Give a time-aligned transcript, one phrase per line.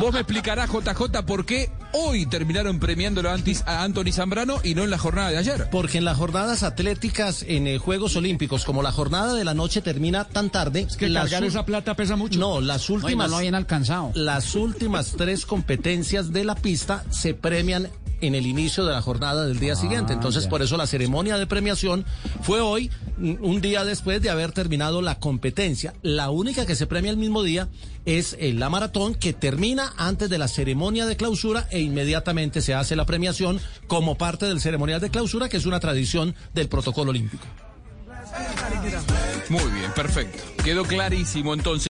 [0.00, 4.82] Vos me explicarás, JJ, por qué hoy terminaron premiándolo antes a Anthony Zambrano y no
[4.84, 5.68] en la jornada de ayer.
[5.70, 9.82] Porque en las jornadas atléticas en eh, Juegos Olímpicos, como la jornada de la noche
[9.82, 12.38] termina tan tarde, Es que las cargar esa plata pesa mucho.
[12.38, 14.10] No, las Oye, no últimas lo habían alcanzado.
[14.14, 17.88] las últimas tres competencias de la pista se premian
[18.20, 20.12] en el inicio de la jornada del día siguiente.
[20.12, 22.04] Entonces, por eso la ceremonia de premiación
[22.42, 25.92] fue hoy, un un día después de haber terminado la competencia.
[26.02, 27.68] La única que se premia el mismo día
[28.06, 32.74] es eh, la maratón, que termina antes de la ceremonia de clausura e inmediatamente se
[32.74, 37.10] hace la premiación como parte del ceremonial de clausura, que es una tradición del protocolo
[37.10, 37.44] olímpico.
[39.48, 40.42] Muy bien, perfecto.
[40.62, 41.78] Quedó clarísimo entonces.